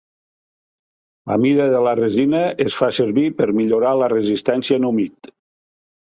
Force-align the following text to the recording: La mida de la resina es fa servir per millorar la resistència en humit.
La 1.31 1.35
mida 1.41 1.65
de 1.73 1.81
la 1.87 1.91
resina 1.99 2.39
es 2.65 2.77
fa 2.79 2.89
servir 2.99 3.25
per 3.41 3.47
millorar 3.59 3.91
la 3.99 4.09
resistència 4.15 4.79
en 4.81 4.89
humit. 4.89 5.31